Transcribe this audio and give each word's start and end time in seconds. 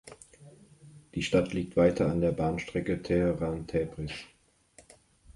Die 1.13 1.21
Stadt 1.21 1.53
liegt 1.53 1.77
weiter 1.77 2.09
an 2.09 2.21
der 2.21 2.31
Bahnstrecke 2.31 3.03
Teheran–Täbris. 3.03 4.09